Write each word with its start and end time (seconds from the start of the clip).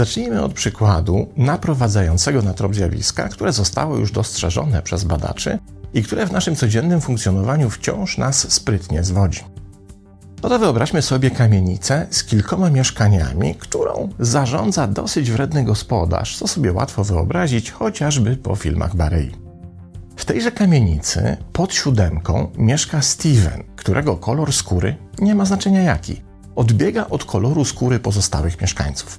Zacznijmy 0.00 0.42
od 0.42 0.52
przykładu 0.52 1.28
naprowadzającego 1.36 2.42
na 2.42 2.54
trop 2.54 2.74
zjawiska, 2.74 3.28
które 3.28 3.52
zostało 3.52 3.96
już 3.96 4.12
dostrzeżone 4.12 4.82
przez 4.82 5.04
badaczy 5.04 5.58
i 5.94 6.02
które 6.02 6.26
w 6.26 6.32
naszym 6.32 6.56
codziennym 6.56 7.00
funkcjonowaniu 7.00 7.70
wciąż 7.70 8.18
nas 8.18 8.52
sprytnie 8.52 9.04
zwodzi. 9.04 9.40
No 10.42 10.48
to 10.48 10.58
wyobraźmy 10.58 11.02
sobie 11.02 11.30
kamienicę 11.30 12.06
z 12.10 12.24
kilkoma 12.24 12.70
mieszkaniami, 12.70 13.54
którą 13.54 14.08
zarządza 14.18 14.86
dosyć 14.86 15.30
wredny 15.30 15.64
gospodarz, 15.64 16.38
co 16.38 16.48
sobie 16.48 16.72
łatwo 16.72 17.04
wyobrazić 17.04 17.70
chociażby 17.70 18.36
po 18.36 18.56
filmach 18.56 18.96
Barei. 18.96 19.39
Tejże 20.30 20.52
kamienicy 20.52 21.36
pod 21.52 21.74
siódemką 21.74 22.50
mieszka 22.58 23.02
Steven, 23.02 23.64
którego 23.76 24.16
kolor 24.16 24.52
skóry 24.52 24.96
nie 25.18 25.34
ma 25.34 25.44
znaczenia 25.44 25.82
jaki. 25.82 26.22
Odbiega 26.56 27.06
od 27.06 27.24
koloru 27.24 27.64
skóry 27.64 27.98
pozostałych 27.98 28.60
mieszkańców. 28.60 29.18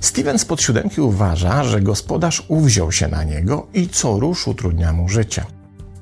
Steven 0.00 0.38
z 0.38 0.44
pod 0.44 0.62
siódemki 0.62 1.00
uważa, 1.00 1.64
że 1.64 1.80
gospodarz 1.80 2.42
uwziął 2.48 2.92
się 2.92 3.08
na 3.08 3.24
niego 3.24 3.66
i 3.74 3.88
co 3.88 4.20
rusz 4.20 4.48
utrudnia 4.48 4.92
mu 4.92 5.08
życie. 5.08 5.44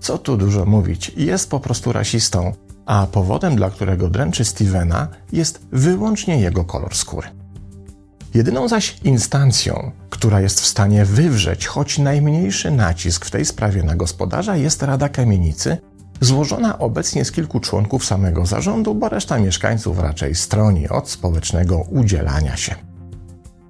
Co 0.00 0.18
tu 0.18 0.36
dużo 0.36 0.64
mówić, 0.64 1.12
jest 1.16 1.50
po 1.50 1.60
prostu 1.60 1.92
rasistą, 1.92 2.52
a 2.86 3.06
powodem, 3.06 3.56
dla 3.56 3.70
którego 3.70 4.08
dręczy 4.08 4.44
Stevena, 4.44 5.08
jest 5.32 5.66
wyłącznie 5.72 6.40
jego 6.40 6.64
kolor 6.64 6.94
skóry. 6.94 7.28
Jedyną 8.36 8.68
zaś 8.68 8.96
instancją, 9.04 9.90
która 10.10 10.40
jest 10.40 10.60
w 10.60 10.66
stanie 10.66 11.04
wywrzeć 11.04 11.66
choć 11.66 11.98
najmniejszy 11.98 12.70
nacisk 12.70 13.24
w 13.24 13.30
tej 13.30 13.44
sprawie 13.44 13.82
na 13.82 13.96
gospodarza, 13.96 14.56
jest 14.56 14.82
Rada 14.82 15.08
Kamienicy, 15.08 15.76
złożona 16.20 16.78
obecnie 16.78 17.24
z 17.24 17.32
kilku 17.32 17.60
członków 17.60 18.04
samego 18.04 18.46
zarządu, 18.46 18.94
bo 18.94 19.08
reszta 19.08 19.38
mieszkańców 19.38 19.98
raczej 19.98 20.34
stroni 20.34 20.88
od 20.88 21.10
społecznego 21.10 21.78
udzielania 21.78 22.56
się. 22.56 22.74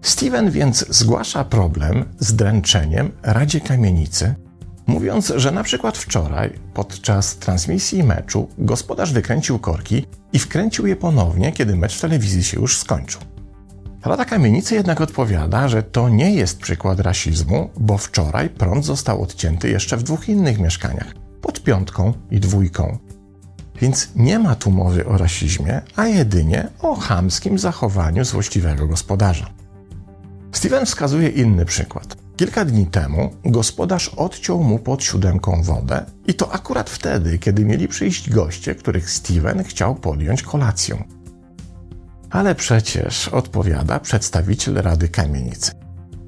Steven 0.03 0.51
więc 0.51 0.87
zgłasza 0.89 1.45
problem 1.45 2.05
z 2.19 2.35
dręczeniem 2.35 3.11
Radzie 3.23 3.61
Kamienicy, 3.61 4.35
mówiąc, 4.87 5.33
że 5.37 5.51
na 5.51 5.63
przykład 5.63 5.99
wczoraj 5.99 6.59
podczas 6.75 7.37
transmisji 7.37 8.03
meczu 8.03 8.49
gospodarz 8.59 9.13
wykręcił 9.13 9.59
korki 9.59 10.07
i 10.33 10.39
wkręcił 10.39 10.87
je 10.87 10.97
ponownie, 10.97 11.53
kiedy 11.53 11.77
mecz 11.77 11.97
w 11.97 12.01
telewizji 12.01 12.45
się 12.45 12.61
już 12.61 12.79
skończył. 12.79 13.21
Rada 14.07 14.25
Kamienicy 14.25 14.75
jednak 14.75 15.01
odpowiada, 15.01 15.69
że 15.69 15.83
to 15.83 16.09
nie 16.09 16.35
jest 16.35 16.59
przykład 16.59 17.01
rasizmu, 17.01 17.71
bo 17.77 17.99
wczoraj 17.99 18.49
prąd 18.49 18.85
został 18.85 19.23
odcięty 19.23 19.69
jeszcze 19.69 19.97
w 19.97 20.03
dwóch 20.03 20.29
innych 20.29 20.59
mieszkaniach 20.59 21.15
pod 21.41 21.63
piątką 21.63 22.13
i 22.31 22.41
dwójką. 22.41 22.99
Więc 23.81 24.09
nie 24.17 24.39
ma 24.39 24.55
tu 24.55 24.71
mowy 24.71 25.07
o 25.07 25.19
rasizmie, 25.19 25.81
a 25.97 26.07
jedynie 26.07 26.69
o 26.81 26.95
chamskim 26.95 27.59
zachowaniu 27.59 28.25
złośliwego 28.25 28.87
gospodarza. 28.87 29.51
Steven 30.53 30.87
wskazuje 30.87 31.29
inny 31.29 31.65
przykład. 31.65 32.17
Kilka 32.37 32.65
dni 32.65 32.87
temu 32.87 33.31
gospodarz 33.45 34.09
odciął 34.09 34.63
mu 34.63 34.79
pod 34.79 35.05
siódemką 35.05 35.63
wodę 35.63 36.05
i 36.27 36.35
to 36.35 36.53
akurat 36.53 36.91
wtedy, 36.91 37.39
kiedy 37.39 37.65
mieli 37.65 37.89
przyjść 37.89 38.31
goście, 38.31 38.75
których 38.75 39.11
Steven 39.11 39.65
chciał 39.65 39.95
podjąć 39.95 40.43
kolacją. 40.43 41.05
Ale 42.37 42.55
przecież, 42.55 43.29
odpowiada 43.29 44.01
przedstawiciel 44.01 44.75
Rady 44.75 45.09
Kamienicy. 45.09 45.71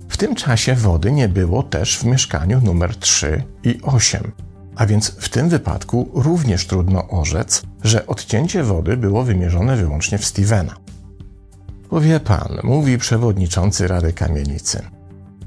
W 0.09 0.17
tym 0.17 0.35
czasie 0.35 0.75
wody 0.75 1.13
nie 1.13 1.29
było 1.29 1.63
też 1.63 1.99
w 1.99 2.05
mieszkaniu 2.05 2.61
numer 2.61 2.97
3 2.97 3.43
i 3.65 3.79
8, 3.83 4.33
a 4.77 4.87
więc 4.87 5.11
w 5.11 5.29
tym 5.29 5.49
wypadku 5.49 6.11
również 6.15 6.67
trudno 6.67 7.09
orzec, 7.09 7.63
że 7.85 8.07
odcięcie 8.07 8.63
wody 8.63 8.97
było 8.97 9.25
wymierzone 9.25 9.77
wyłącznie 9.77 10.19
w 10.19 10.25
Stevena. 10.25 10.77
Powie 11.91 12.21
pan, 12.21 12.59
mówi 12.63 12.99
przewodniczący 12.99 13.89
Rady 13.89 14.13
Kamienicy. 14.13 14.83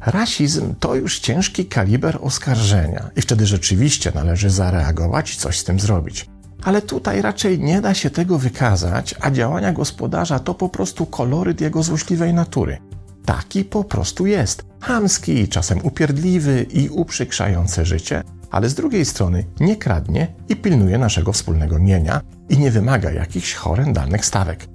Rasizm 0.06 0.76
to 0.80 0.96
już 0.96 1.20
ciężki 1.20 1.66
kaliber 1.66 2.18
oskarżenia 2.22 3.10
i 3.16 3.22
wtedy 3.22 3.46
rzeczywiście 3.46 4.12
należy 4.16 4.50
zareagować 4.50 5.34
i 5.34 5.38
coś 5.38 5.60
z 5.60 5.64
tym 5.64 5.80
zrobić. 5.80 6.31
Ale 6.64 6.82
tutaj 6.82 7.22
raczej 7.22 7.60
nie 7.60 7.82
da 7.82 7.94
się 7.94 8.10
tego 8.10 8.38
wykazać, 8.38 9.16
a 9.22 9.32
działania 9.32 9.74
gospodarza 9.74 10.40
to 10.40 10.54
po 10.54 10.70
prostu 10.70 11.06
koloryt 11.06 11.62
jego 11.62 11.84
złośliwej 11.84 12.34
natury. 12.34 12.78
Taki 13.26 13.64
po 13.64 13.84
prostu 13.84 14.26
jest. 14.26 14.66
Hamski, 14.80 15.48
czasem 15.48 15.80
upierdliwy 15.84 16.66
i 16.74 16.90
uprzykrzający 16.90 17.86
życie, 17.86 18.24
ale 18.52 18.70
z 18.70 18.76
drugiej 18.76 19.06
strony 19.06 19.46
nie 19.60 19.76
kradnie 19.76 20.28
i 20.50 20.56
pilnuje 20.56 20.98
naszego 20.98 21.34
wspólnego 21.34 21.80
mienia 21.80 22.22
i 22.50 22.58
nie 22.58 22.72
wymaga 22.72 23.12
jakichś 23.12 23.54
horrendalnych 23.54 24.26
stawek. 24.26 24.68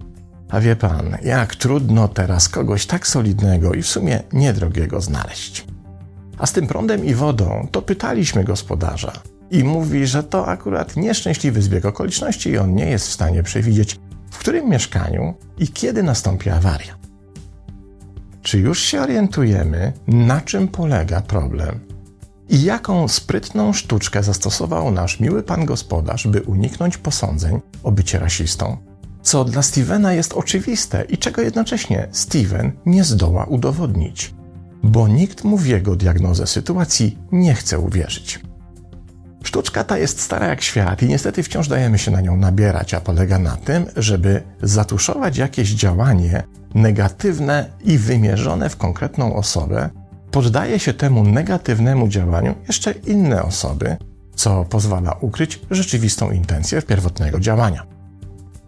A 0.51 0.61
wie 0.61 0.77
pan, 0.77 1.17
jak 1.23 1.57
trudno 1.57 2.09
teraz 2.09 2.49
kogoś 2.49 2.87
tak 2.87 3.07
solidnego 3.07 3.75
i 3.75 3.83
w 3.83 3.87
sumie 3.87 4.23
niedrogiego 4.33 5.01
znaleźć. 5.01 5.65
A 6.39 6.47
z 6.47 6.53
tym 6.53 6.67
prądem 6.67 7.05
i 7.05 7.15
wodą 7.15 7.69
to 7.71 7.83
pytaliśmy 7.83 8.45
gospodarza 8.45 9.13
i 9.51 9.65
mówi, 9.65 10.07
że 10.07 10.23
to 10.23 10.47
akurat 10.47 10.97
nieszczęśliwy 10.97 11.63
zbieg 11.63 11.85
okoliczności 11.85 12.51
i 12.51 12.59
on 12.59 12.75
nie 12.75 12.91
jest 12.91 13.09
w 13.09 13.13
stanie 13.13 13.43
przewidzieć, 13.43 14.01
w 14.31 14.39
którym 14.39 14.71
mieszkaniu 14.71 15.35
i 15.59 15.69
kiedy 15.69 16.03
nastąpi 16.03 16.51
awaria. 16.51 16.97
Czy 18.43 18.59
już 18.59 18.81
się 18.81 19.01
orientujemy, 19.01 19.93
na 20.07 20.41
czym 20.41 20.69
polega 20.69 21.21
problem 21.21 21.81
i 22.49 22.63
jaką 22.63 23.09
sprytną 23.09 23.73
sztuczkę 23.73 24.23
zastosował 24.23 24.91
nasz 24.91 25.21
miły 25.21 25.43
pan 25.43 25.65
gospodarz, 25.65 26.27
by 26.27 26.43
uniknąć 26.43 26.99
posądzeń 26.99 27.61
o 27.83 27.93
bycie 27.93 28.19
rasistą? 28.19 28.77
co 29.27 29.45
dla 29.45 29.63
Stevena 29.63 30.13
jest 30.13 30.33
oczywiste 30.33 31.05
i 31.09 31.19
czego 31.19 31.43
jednocześnie 31.43 32.09
Steven 32.13 32.73
nie 32.87 33.05
zdoła 33.05 33.45
udowodnić, 33.45 34.35
bo 34.83 35.09
nikt 35.09 35.45
mu 35.45 35.59
w 35.59 35.67
jego 35.67 35.97
diagnozę 35.97 36.47
sytuacji 36.47 37.19
nie 37.33 37.55
chce 37.55 37.79
uwierzyć. 37.79 38.41
Sztuczka 39.47 39.85
ta 39.85 39.99
jest 39.99 40.21
stara 40.21 40.47
jak 40.47 40.63
świat 40.63 41.03
i 41.03 41.07
niestety 41.07 41.43
wciąż 41.43 41.69
dajemy 41.69 41.99
się 41.99 42.11
na 42.11 42.21
nią 42.21 42.37
nabierać, 42.37 42.95
a 42.95 43.01
polega 43.01 43.39
na 43.39 43.57
tym, 43.57 43.87
żeby 43.97 44.43
zatuszować 44.63 45.37
jakieś 45.37 45.71
działanie 45.71 46.43
negatywne 46.75 47.71
i 47.85 47.99
wymierzone 47.99 48.69
w 48.69 48.77
konkretną 48.77 49.37
osobę, 49.37 49.91
poddaje 50.31 50.79
się 50.79 50.95
temu 50.95 51.25
negatiwnemu 51.25 52.09
działaniu 52.09 52.55
jeszcze 52.69 52.93
inne 52.93 53.43
osoby, 53.43 53.97
co 54.35 54.65
pozwala 54.65 55.17
ukryć 55.21 55.61
rzeczywistą 55.71 56.31
intencję 56.31 56.83
pierwotnego 56.83 57.41
działania. 57.41 57.87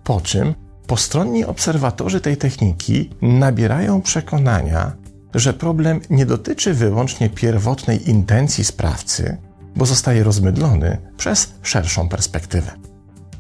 Po 0.05 0.21
czym 0.21 0.55
postronni 0.87 1.45
obserwatorzy 1.45 2.21
tej 2.21 2.37
techniki 2.37 3.11
nabierają 3.23 4.03
przekonania, 4.03 4.93
że 5.35 5.55
problem 5.55 6.01
nie 6.11 6.27
dotyczy 6.27 6.75
wyłącznie 6.75 7.31
pierwotnej 7.31 8.11
intencji 8.11 8.65
sprawcy, 8.65 9.37
bo 9.79 9.87
zostaje 9.87 10.25
rozmydlony 10.25 10.99
przez 11.17 11.55
szerszą 11.63 12.09
perspektywę. 12.09 12.71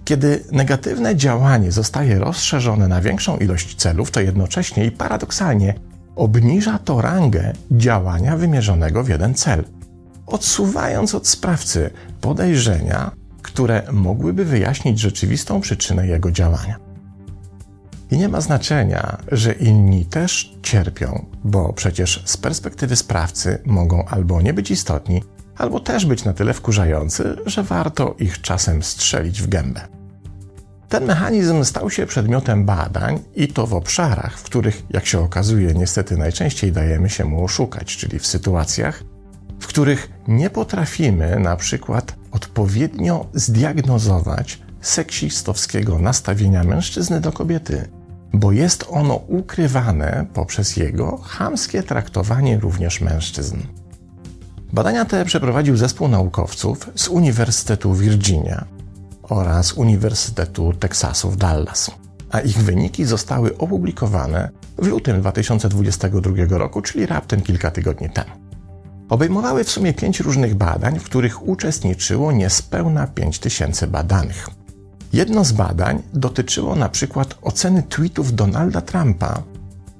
Kiedy 0.04 0.44
negatywne 0.53 1.16
działanie 1.16 1.72
zostaje 1.72 2.19
rozszerzone 2.19 2.88
na 2.88 3.00
większą 3.00 3.37
ilość 3.37 3.75
celów, 3.75 4.10
to 4.10 4.21
jednocześnie 4.21 4.84
i 4.84 4.91
paradoksalnie 4.91 5.75
obniża 6.16 6.78
to 6.78 7.00
rangę 7.00 7.53
działania 7.71 8.37
wymierzonego 8.37 9.03
w 9.04 9.09
jeden 9.09 9.34
cel, 9.34 9.65
odsuwając 10.27 11.15
od 11.15 11.28
sprawcy 11.28 11.91
podejrzenia 12.21 13.10
które 13.43 13.82
mogłyby 13.93 14.44
wyjaśnić 14.44 14.98
rzeczywistą 14.98 15.60
przyczynę 15.60 16.06
jego 16.06 16.31
działania. 16.31 16.77
I 18.10 18.19
nie 18.19 18.28
ma 18.28 18.41
znaczenia, 18.41 19.19
że 19.32 19.53
inni 19.53 20.04
też 20.04 20.54
cierpią, 20.62 21.27
bo 21.44 21.72
przecież 21.72 22.22
z 22.25 22.37
perspektywy 22.37 22.97
sprawcy 22.97 23.59
mogą 23.66 24.04
albo 24.04 24.43
nie 24.43 24.54
być 24.54 24.71
istotni, 24.71 25.22
albo 25.58 25.80
też 25.80 26.06
być 26.06 26.24
na 26.24 26.32
tyle 26.32 26.54
wkurzający, 26.54 27.36
że 27.46 27.62
warto 27.62 28.15
ich 28.18 28.41
czasem 28.41 28.83
strzelić 28.83 29.42
w 29.42 29.48
gębę. 29.48 29.80
Ten 30.88 31.04
mechanizm 31.04 31.65
stał 31.65 31.91
się 31.91 32.06
przedmiotem 32.06 32.65
badań 32.65 33.21
i 33.34 33.48
to 33.48 33.66
w 33.66 33.74
obszarach, 33.74 34.38
w 34.38 34.42
których, 34.42 34.83
jak 34.91 35.06
się 35.06 35.21
okazuje, 35.21 35.74
niestety 35.74 36.16
najczęściej 36.16 36.72
dajemy 36.72 37.10
się 37.10 37.24
mu 37.24 37.44
oszukać, 37.44 37.97
czyli 37.97 38.18
w 38.18 38.27
sytuacjach, 38.27 39.04
w 39.60 39.66
których 39.66 40.10
nie 40.28 40.50
potrafimy 40.50 41.38
na 41.38 41.56
przykład 41.56 42.15
odpowiednio 42.33 43.27
zdiagnozować 43.34 44.62
seksistowskiego 44.80 45.98
nastawienia 45.98 46.65
mężczyzny 46.65 47.21
do 47.21 47.33
kobiety, 47.33 47.88
bo 48.33 48.53
jest 48.53 48.86
ono 48.91 49.15
ukrywane 49.15 50.27
poprzez 50.34 50.77
jego 50.77 51.16
chamskie 51.16 51.83
traktowanie 51.83 52.60
również 52.60 53.00
mężczyzn. 53.00 53.56
Badania 54.72 55.04
te 55.04 55.24
przeprowadził 55.24 55.76
zespół 55.76 56.09
naukowców 56.09 56.91
z 56.94 57.09
Uniwersytetu 57.09 57.94
Virginia 57.94 58.65
oraz 59.22 59.72
Uniwersytetu 59.72 60.72
Teksasu 60.72 61.30
w 61.30 61.36
Dallas, 61.36 61.91
a 62.30 62.41
ich 62.41 62.59
wyniki 62.59 63.04
zostały 63.04 63.59
opublikowane 63.59 64.50
w 64.78 64.86
lutym 64.86 65.20
2022 65.20 66.59
roku, 66.59 66.82
czyli 66.82 67.06
raptem 67.06 67.41
kilka 67.41 67.70
tygodni 67.70 68.10
temu. 68.10 68.30
obejmowały 69.09 69.65
w 69.65 69.70
sumie 69.70 69.94
pięć 69.94 70.20
różnych 70.20 70.54
badań, 70.54 70.98
w 70.98 71.04
których 71.04 71.48
uczestniczyło 71.48 72.32
niespełna 72.32 73.06
5000 73.06 73.86
badanych. 73.86 74.48
Jedno 75.12 75.44
z 75.44 75.53
badań 75.53 76.03
dotyczyło 76.14 76.76
na 76.76 76.88
przykład 76.88 77.34
oceny 77.42 77.82
tweetów 77.82 78.34
Donalda 78.34 78.80
Trumpa, 78.80 79.42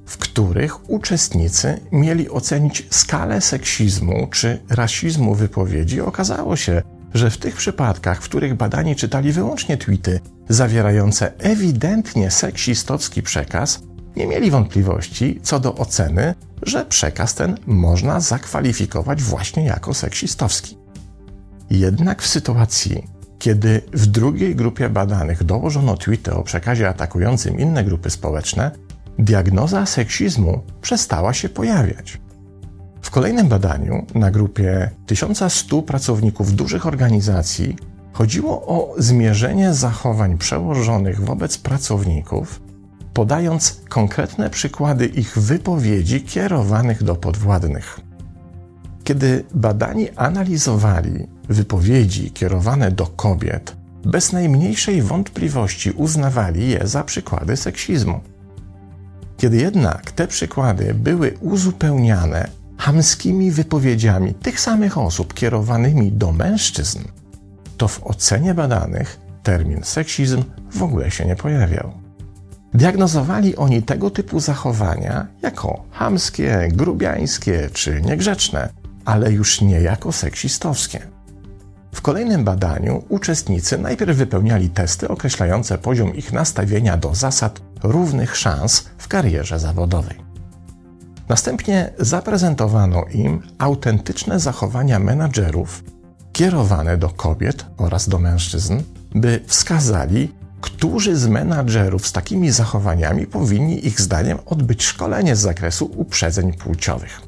w 0.09 0.19
których 0.19 0.91
uczestnicy 0.91 1.81
mieli 1.93 2.31
ocenić 2.31 2.87
skalę 2.91 3.41
seksizmu 3.41 4.29
czy 4.31 4.61
rasizmu 4.69 5.35
wypowiedzi. 5.35 6.01
Okazało 6.01 6.57
się, 6.57 6.83
że 7.15 7.31
w 7.31 7.39
tych 7.39 7.57
przypadkach, 7.57 8.23
w 8.23 8.25
których 8.25 8.55
badani 8.55 8.97
czytali 8.97 9.33
wyłącznie 9.33 9.77
tweety 9.77 10.21
zawierające 10.49 11.33
ewidentnie 11.39 12.31
seksistowski 12.31 13.23
przekaz, 13.23 13.83
nie 14.17 14.27
mieli 14.27 14.51
wątpliwości 14.51 15.41
co 15.43 15.61
do 15.61 15.75
oceny, 15.75 16.35
że 16.63 16.85
przekaz 16.85 17.35
ten 17.35 17.59
można 17.67 18.21
zakwalifikować 18.21 19.23
właśnie 19.23 19.65
jako 19.65 19.95
seksistowski. 19.95 20.79
Jednak 21.71 22.23
w 22.23 22.27
sytuacji, 22.27 23.05
kiedy 23.39 23.83
w 23.93 24.07
drugiej 24.07 24.57
grupie 24.57 24.89
badanych 24.89 25.45
dołożono 25.45 25.97
tweety 25.97 26.35
o 26.35 26.43
przekazie 26.43 26.89
atakującym 26.89 27.59
inne 27.59 27.85
grupy 27.85 28.11
społeczne, 28.11 28.71
diagnoza 29.19 29.87
seksizmu 29.87 30.63
przestała 30.81 31.33
się 31.33 31.49
pojawiać. 31.49 32.21
W 33.03 33.11
kolejnym 33.11 33.49
badaniu 33.49 34.07
na 34.15 34.31
grupie 34.31 34.91
1100 35.07 35.83
pracowników 35.83 36.55
dużych 36.55 36.87
organizacji 36.87 37.77
chodziło 38.13 38.67
o 38.67 38.95
zmierzenie 38.99 39.75
zachowań 39.75 40.39
przełożonych 40.39 41.25
wobec 41.25 41.59
pracowników, 41.59 42.61
podając 43.15 43.81
konkretne 43.89 44.51
przykłady 44.51 45.07
ich 45.07 45.39
wypowiedzi 45.39 46.23
kierowanych 46.23 47.03
do 47.03 47.17
podwładnych. 47.17 48.01
Kiedy 49.05 49.45
badani 49.55 50.11
analizowali 50.17 51.27
wypowiedzi 51.49 52.31
kierowane 52.31 52.91
do 52.91 53.07
kobiet, 53.07 53.77
bez 54.05 54.33
najmniejszej 54.33 55.03
wątpliwości 55.03 55.91
uznawali 55.91 56.69
je 56.69 56.87
za 56.87 57.05
przykłady 57.05 57.57
seksizmu. 57.57 58.21
Kiedy 59.39 59.57
jednak 59.57 60.13
te 60.13 60.27
przykłady 60.27 60.95
były 60.95 61.35
uzupełniane 61.41 62.49
hamskimi 62.79 63.51
wypowiedziami 63.51 64.35
tych 64.35 64.61
samych 64.61 64.99
osób 64.99 65.35
kierowanymi 65.35 66.13
do 66.13 66.33
mężczyzn, 66.33 66.99
to 67.77 67.89
w 67.89 68.07
ocenie 68.07 68.55
badanych 68.55 69.21
termin 69.43 69.81
seksizm 69.85 70.43
w 70.71 70.83
ogóle 70.83 71.11
się 71.11 71.27
nie 71.27 71.37
pojawiał. 71.37 71.93
Diagnozowali 72.75 73.57
oni 73.57 73.83
tego 73.83 74.11
typu 74.11 74.41
zachowania 74.41 75.27
jako 75.43 75.85
hamskie, 75.91 76.69
grubiańskie 76.73 77.71
czy 77.73 78.03
niegrzeczne, 78.03 78.69
ale 79.05 79.33
już 79.33 79.61
nie 79.61 79.81
jako 79.81 80.13
seksistowskie. 80.13 81.01
W 81.95 82.03
kolejnym 82.03 82.45
badaniu 82.45 83.05
uczestnicy 83.09 83.79
najpierw 83.79 84.17
wypełniali 84.17 84.71
testy 84.71 85.09
określające 85.09 85.79
poziom 85.79 86.15
ich 86.15 86.33
nastawienia 86.33 86.97
do 86.97 87.15
zasad 87.15 87.61
równych 87.83 88.37
szans 88.37 88.85
karierze 89.09 89.59
zawodowej. 89.59 90.17
Następnie 91.29 91.91
zaprezentowano 91.99 93.05
im 93.05 93.43
autentyczne 93.59 94.41
zachowania 94.41 94.99
menadżerów 94.99 95.85
kierowane 96.33 96.97
do 96.97 97.09
kobiet 97.09 97.67
oraz 97.77 98.09
do 98.09 98.19
mężczyzn, 98.19 98.83
by 99.15 99.41
wskazali, 99.47 100.35
którzy 100.61 101.17
z 101.17 101.27
menadżerów 101.27 102.07
z 102.07 102.13
takimi 102.13 102.51
zachowaniami 102.51 103.27
powinni 103.27 103.87
ich 103.87 104.01
zdaniem 104.01 104.39
odbyć 104.47 104.83
szkolenie 104.85 105.37
z 105.37 105.41
zakresu 105.41 105.91
uprzedzeń 105.97 106.53
płciowych. 106.53 107.21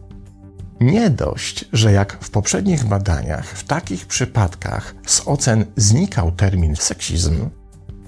Nie 0.81 1.11
dość, 1.11 1.65
że 1.73 1.93
jak 1.93 2.19
w 2.25 2.31
poprzednich 2.31 2.85
badaniach 2.85 3.47
w 3.47 3.65
takich 3.65 4.07
przypadkach 4.07 4.95
z 5.07 5.23
ocen 5.27 5.65
znikał 5.77 6.33
termin 6.33 6.77
seksizm, 6.77 7.51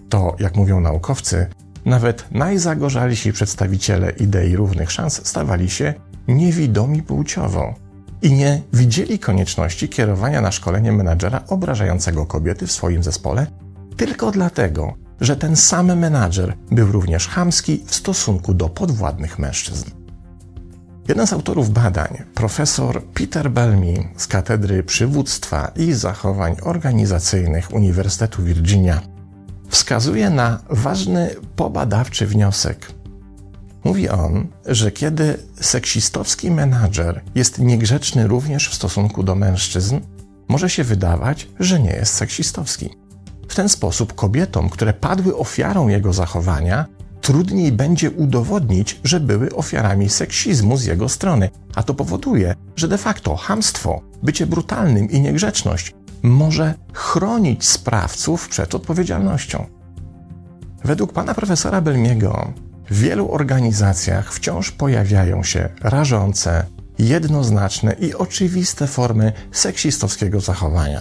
to, 0.09 0.37
jak 0.39 0.57
mówią 0.57 0.81
naukowcy, 0.81 1.47
nawet 1.85 2.27
najzagorzalsi 2.31 3.33
przedstawiciele 3.33 4.11
idei 4.11 4.57
równych 4.57 4.93
szans 4.93 5.27
stawali 5.27 5.71
się 5.71 5.95
niewidomi 6.29 7.03
płciowo 7.03 7.75
i 8.23 8.33
nie 8.33 8.63
widzieli 8.73 9.19
konieczności 9.19 9.89
kierowania 9.89 10.41
na 10.41 10.53
szkolenie 10.53 10.93
menadżera 10.93 11.45
obrażającego 11.49 12.27
kobiety 12.27 12.67
w 12.67 12.73
swoim 12.73 13.03
zespole 13.03 13.47
tylko 13.97 14.31
dlatego, 14.31 14.95
że 15.21 15.37
ten 15.37 15.57
sam 15.57 15.99
menadżer 15.99 16.55
był 16.71 16.93
również 16.93 17.29
chamski 17.29 17.85
w 17.87 17.95
stosunku 17.95 18.55
do 18.55 18.69
podwładnych 18.69 19.39
mężczyzn. 19.39 19.91
Jeden 21.09 21.27
z 21.27 21.33
autorów 21.33 21.71
badań, 21.71 22.23
profesor 22.35 23.03
Peter 23.05 23.51
Bellamy 23.51 24.09
z 24.17 24.27
Katedry 24.27 24.83
Przywództwa 24.83 25.73
i 25.77 25.93
Zachowań 25.93 26.57
Organizacyjnych 26.63 27.73
Uniwersytetu 27.73 28.43
Virginia, 28.43 29.01
wskazuje 29.73 30.31
na 30.31 30.59
ważny 30.71 31.35
pobadawczy 31.57 32.27
wniosek. 32.27 32.93
Mówi 33.85 34.09
on, 34.09 34.47
że 34.67 34.93
kiedy 34.93 35.39
seksistowski 35.61 36.51
menadżer 36.51 37.23
jest 37.35 37.59
niegrzeczny 37.59 38.27
również 38.27 38.69
w 38.69 38.75
stosunku 38.75 39.23
do 39.23 39.35
mężczyzn, 39.35 40.01
może 40.49 40.71
się 40.71 40.85
wydawać, 40.85 41.49
że 41.61 41.81
nie 41.81 41.91
jest 41.91 42.15
seksistowski. 42.15 42.91
W 43.49 43.55
ten 43.55 43.69
sposób 43.69 44.15
kobietom, 44.15 44.69
które 44.69 44.93
padły 44.93 45.37
ofiarą 45.37 45.89
jego 45.89 46.13
zachowania, 46.13 46.87
trudniej 47.21 47.73
będzie 47.73 48.11
udowodnić, 48.11 49.01
że 49.05 49.21
były 49.21 49.55
ofiarami 49.55 50.09
seksizmu 50.09 50.77
z 50.77 50.85
jego 50.85 51.09
strony, 51.09 51.51
a 51.75 51.83
to 51.83 51.95
powoduje, 51.95 52.55
że 52.77 52.89
de 52.89 52.99
facto 52.99 53.37
hamstwo, 53.37 54.01
bycie 54.23 54.47
brutalnym 54.47 55.11
i 55.11 55.21
niegrzeczność 55.21 55.95
może 56.23 56.75
chronić 56.93 57.65
sprawców 57.65 58.49
przed 58.49 58.75
odpowiedzialnością. 58.75 59.67
Według 60.85 61.13
pana 61.13 61.35
profesora 61.35 61.81
Belmiego 61.81 62.53
w 62.91 62.99
wielu 62.99 63.33
organizacjach 63.33 64.33
wciąż 64.33 64.71
pojawiają 64.71 65.43
się 65.43 65.69
rażące, 65.81 66.67
jednoznaczne 66.99 67.93
i 67.93 68.15
oczywiste 68.15 68.87
formy 68.87 69.33
seksistowskiego 69.53 70.41
zachowania. 70.41 71.01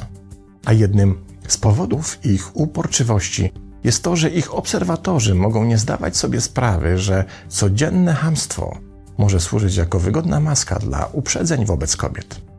A 0.65 0.73
jednym 0.73 1.25
z 1.47 1.57
powodów 1.57 2.25
ich 2.25 2.55
uporczywości 2.55 3.53
jest 3.83 4.03
to, 4.03 4.15
że 4.15 4.29
ich 4.29 4.55
obserwatorzy 4.55 5.35
mogą 5.35 5.65
nie 5.65 5.77
zdawać 5.77 6.17
sobie 6.17 6.41
sprawy, 6.41 6.97
że 6.97 7.25
codzienne 7.47 8.13
hamstwo 8.13 8.77
może 9.17 9.39
służyć 9.39 9.75
jako 9.75 9.99
wygodna 9.99 10.39
maska 10.39 10.79
dla 10.79 11.05
uprzedzeń 11.05 11.65
wobec 11.65 11.95
kobiet. 11.95 12.50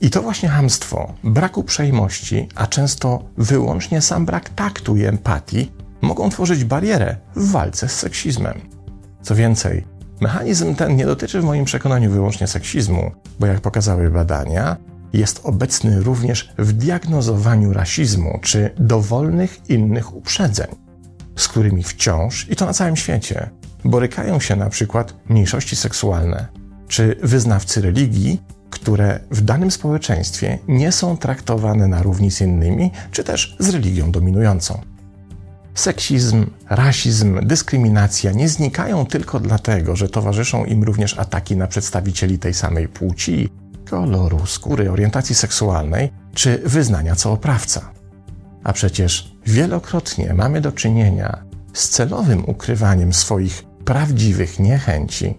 I 0.00 0.10
to 0.10 0.22
właśnie 0.22 0.48
hamstwo, 0.48 1.14
brak 1.24 1.58
uprzejmości, 1.58 2.48
a 2.54 2.66
często 2.66 3.24
wyłącznie 3.38 4.00
sam 4.00 4.26
brak 4.26 4.48
taktu 4.48 4.96
i 4.96 5.04
empatii 5.04 5.72
mogą 6.00 6.30
tworzyć 6.30 6.64
barierę 6.64 7.16
w 7.36 7.50
walce 7.50 7.88
z 7.88 7.92
seksizmem. 7.92 8.60
Co 9.22 9.34
więcej, 9.34 9.84
mechanizm 10.20 10.74
ten 10.74 10.96
nie 10.96 11.06
dotyczy 11.06 11.40
w 11.40 11.44
moim 11.44 11.64
przekonaniu 11.64 12.10
wyłącznie 12.10 12.46
seksizmu, 12.46 13.10
bo 13.40 13.46
jak 13.46 13.60
pokazały 13.60 14.10
badania, 14.10 14.76
jest 15.12 15.40
obecny 15.44 16.00
również 16.00 16.52
w 16.58 16.72
diagnozowaniu 16.72 17.72
rasizmu 17.72 18.38
czy 18.42 18.70
dowolnych 18.78 19.70
innych 19.70 20.16
uprzedzeń, 20.16 20.68
z 21.36 21.48
którymi 21.48 21.82
wciąż, 21.82 22.46
i 22.50 22.56
to 22.56 22.66
na 22.66 22.72
całym 22.72 22.96
świecie, 22.96 23.50
borykają 23.84 24.40
się 24.40 24.56
na 24.56 24.70
przykład 24.70 25.14
mniejszości 25.28 25.76
seksualne 25.76 26.46
czy 26.88 27.16
wyznawcy 27.22 27.80
religii, 27.80 28.42
które 28.70 29.20
w 29.30 29.40
danym 29.40 29.70
społeczeństwie 29.70 30.58
nie 30.68 30.92
są 30.92 31.16
traktowane 31.16 31.88
na 31.88 32.02
równi 32.02 32.30
z 32.30 32.40
innymi, 32.40 32.90
czy 33.10 33.24
też 33.24 33.56
z 33.58 33.68
religią 33.68 34.10
dominującą. 34.10 34.80
Seksizm, 35.74 36.46
rasizm, 36.70 37.46
dyskryminacja 37.46 38.32
nie 38.32 38.48
znikają 38.48 39.06
tylko 39.06 39.40
dlatego, 39.40 39.96
że 39.96 40.08
towarzyszą 40.08 40.64
im 40.64 40.82
również 40.82 41.18
ataki 41.18 41.56
na 41.56 41.66
przedstawicieli 41.66 42.38
tej 42.38 42.54
samej 42.54 42.88
płci, 42.88 43.48
koloru 43.90 44.46
skóry, 44.46 44.90
orientacji 44.90 45.34
seksualnej 45.34 46.12
czy 46.34 46.62
wyznania 46.64 47.16
co 47.16 47.32
oprawca. 47.32 47.90
A 48.64 48.72
przecież 48.72 49.34
wielokrotnie 49.46 50.34
mamy 50.34 50.60
do 50.60 50.72
czynienia 50.72 51.44
z 51.72 51.88
celowym 51.88 52.44
ukrywaniem 52.48 53.12
swoich 53.12 53.64
prawdziwych 53.84 54.58
niechęci 54.58 55.34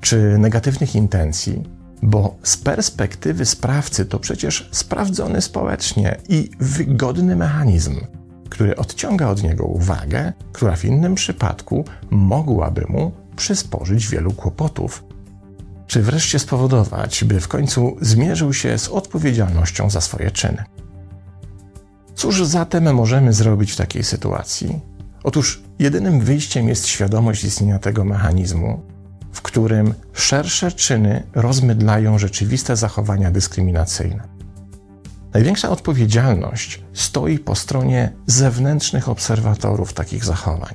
czy 0.00 0.38
negatywnych 0.38 0.94
intencji, 0.94 1.62
bo 2.04 2.36
z 2.42 2.56
perspektywy 2.56 3.44
sprawcy 3.44 4.06
to 4.06 4.18
przecież 4.18 4.68
sprawdzony 4.72 5.42
społecznie 5.42 6.16
i 6.28 6.50
wygodny 6.60 7.36
mechanizm, 7.36 8.00
który 8.50 8.76
odciąga 8.76 9.28
od 9.28 9.42
niego 9.42 9.64
uwagę, 9.64 10.32
która 10.52 10.76
w 10.76 10.84
innym 10.84 11.14
przypadku 11.14 11.84
mogłaby 12.10 12.86
mu 12.88 13.12
przysporzyć 13.36 14.08
wielu 14.08 14.32
kłopotów, 14.32 15.04
czy 15.86 16.02
wreszcie 16.02 16.38
spowodować, 16.38 17.24
by 17.24 17.40
w 17.40 17.48
końcu 17.48 17.96
zmierzył 18.00 18.52
się 18.52 18.78
z 18.78 18.88
odpowiedzialnością 18.88 19.90
za 19.90 20.00
swoje 20.00 20.30
czyny. 20.30 20.64
Cóż 22.14 22.44
zatem 22.46 22.94
możemy 22.94 23.32
zrobić 23.32 23.72
w 23.72 23.76
takiej 23.76 24.04
sytuacji? 24.04 24.80
Otóż 25.22 25.62
jedynym 25.78 26.20
wyjściem 26.20 26.68
jest 26.68 26.86
świadomość 26.86 27.44
istnienia 27.44 27.78
tego 27.78 28.04
mechanizmu, 28.04 28.82
którym 29.54 29.94
szersze 30.12 30.72
czyny 30.72 31.22
rozmydlają 31.34 32.18
rzeczywiste 32.18 32.76
zachowania 32.76 33.30
dyskryminacyjne. 33.30 34.22
Największa 35.34 35.70
odpowiedzialność 35.70 36.82
stoi 36.92 37.38
po 37.38 37.54
stronie 37.54 38.12
zewnętrznych 38.26 39.08
obserwatorów 39.08 39.92
takich 39.92 40.24
zachowań, 40.24 40.74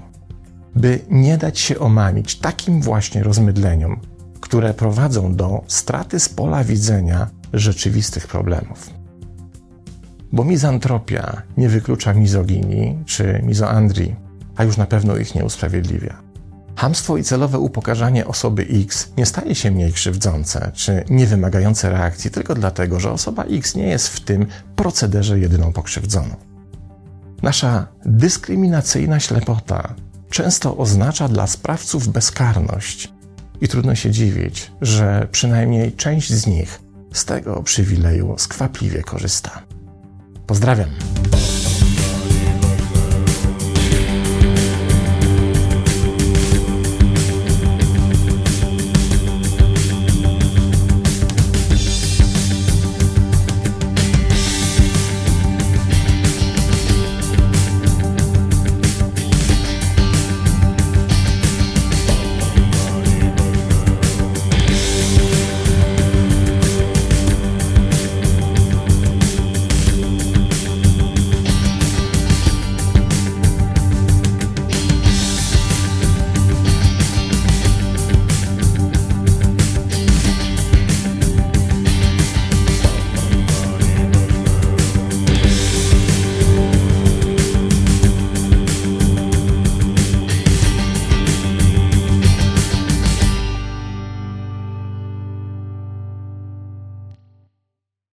by 0.76 1.00
nie 1.10 1.38
dać 1.38 1.60
się 1.60 1.80
omamić 1.80 2.36
takim 2.36 2.82
właśnie 2.82 3.24
rozmydleniom, 3.24 4.00
które 4.42 4.74
prowadzą 4.74 5.36
do 5.36 5.64
straty 5.68 6.20
z 6.20 6.30
pola 6.30 6.64
widzenia 6.64 7.28
rzeczywistych 7.54 8.28
problemów. 8.28 8.90
Bo 10.32 10.44
mizantropia 10.44 11.42
nie 11.58 11.70
wyklucza 11.70 12.14
mizoginii 12.14 13.04
czy 13.06 13.42
mizoandrii, 13.44 14.16
a 14.56 14.64
już 14.64 14.78
na 14.78 14.86
pewno 14.86 15.18
ich 15.18 15.36
nie 15.36 15.46
usprawiedliwia. 15.46 16.29
Hamstwo 16.80 17.18
i 17.18 17.24
celowe 17.24 17.60
upokarzanie 17.60 18.28
osoby 18.28 18.68
X 18.70 19.12
nie 19.18 19.26
staje 19.26 19.56
się 19.56 19.72
mniej 19.72 19.94
krzywdzące 19.94 20.72
czy 20.74 21.04
niewymagające 21.10 21.90
reakcji 21.90 22.32
tylko 22.32 22.56
dlatego, 22.56 23.00
że 23.00 23.12
osoba 23.12 23.44
X 23.44 23.76
nie 23.76 23.88
jest 23.88 24.08
w 24.08 24.20
tym 24.20 24.46
procederze 24.76 25.40
jedyną 25.40 25.74
pokrzywdzoną. 25.74 26.36
Nasza 27.42 27.88
dyskryminacyjna 28.06 29.20
ślepota 29.20 29.96
często 30.30 30.78
oznacza 30.78 31.28
dla 31.28 31.48
sprawców 31.48 32.08
bezkarność 32.08 33.14
i 33.62 33.68
trudno 33.68 33.96
się 33.96 34.12
dziwić, 34.12 34.72
że 34.82 35.28
przynajmniej 35.32 35.92
część 35.92 36.34
z 36.34 36.48
nich 36.48 36.82
z 37.14 37.26
tego 37.26 37.64
przywileju 37.64 38.36
skwapliwie 38.38 39.02
korzysta. 39.02 39.64
Pozdrawiam. 40.48 40.90